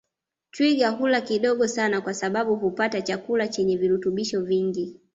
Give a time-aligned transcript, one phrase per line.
[0.51, 4.99] Twiga hula kidogo sana kwa sababu hupata chakula chenye virutubisho vingi